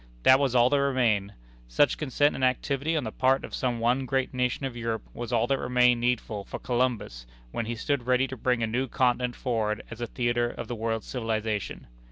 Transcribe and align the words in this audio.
That 0.23 0.39
was 0.39 0.55
all 0.55 0.67
that 0.71 0.81
remained. 0.81 1.33
Such 1.67 1.99
consent 1.99 2.33
and 2.33 2.43
activity 2.43 2.97
on 2.97 3.03
the 3.03 3.11
part 3.11 3.45
of 3.45 3.53
some 3.53 3.79
one 3.79 4.07
great 4.07 4.33
nation 4.33 4.65
of 4.65 4.75
Europe 4.75 5.03
was 5.13 5.31
all 5.31 5.45
that 5.45 5.59
remained 5.59 6.01
needful 6.01 6.43
for 6.43 6.57
Columbus 6.57 7.27
when 7.51 7.67
he 7.67 7.75
stood 7.75 8.07
ready 8.07 8.25
to 8.27 8.35
bring 8.35 8.63
a 8.63 8.65
new 8.65 8.87
continent 8.87 9.35
forward 9.35 9.83
as 9.91 10.01
a 10.01 10.07
theatre 10.07 10.49
of 10.49 10.67
the 10.67 10.73
world's 10.73 11.05
civilization. 11.05 11.85